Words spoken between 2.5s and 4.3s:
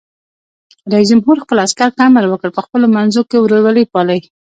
په خپلو منځو کې ورورولي پالئ!